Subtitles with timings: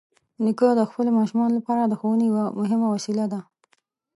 [0.43, 3.39] نیکه د خپلو ماشومانو لپاره د ښوونې یوه مهمه وسیله ده.